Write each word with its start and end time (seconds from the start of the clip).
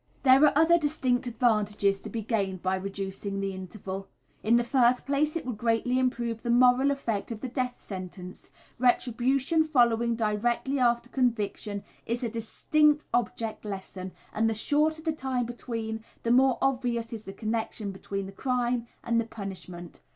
There 0.23 0.43
are 0.45 0.53
other 0.57 0.79
distinct 0.79 1.27
advantages 1.27 2.01
to 2.01 2.09
be 2.09 2.23
gained 2.23 2.63
by 2.63 2.75
reducing 2.75 3.39
the 3.39 3.53
interval. 3.53 4.07
In 4.41 4.57
the 4.57 4.63
first 4.63 5.05
place 5.05 5.35
it 5.35 5.45
would 5.45 5.59
greatly 5.59 5.99
improve 5.99 6.41
the 6.41 6.49
moral 6.49 6.89
effect 6.89 7.31
of 7.31 7.41
the 7.41 7.47
death 7.47 7.79
sentence. 7.79 8.49
Retribution 8.79 9.63
following 9.63 10.15
directly 10.15 10.79
after 10.79 11.07
conviction 11.07 11.83
is 12.07 12.23
a 12.23 12.29
distinct 12.29 13.05
object 13.13 13.63
lesson, 13.63 14.11
and 14.33 14.49
the 14.49 14.55
shorter 14.55 15.03
the 15.03 15.13
time 15.13 15.45
between, 15.45 16.03
the 16.23 16.31
more 16.31 16.57
obvious 16.63 17.13
is 17.13 17.25
the 17.25 17.31
connection 17.33 17.91
between 17.91 18.25
the 18.25 18.31
crime 18.31 18.87
and 19.03 19.21
the 19.21 19.25
punishment. 19.25 20.01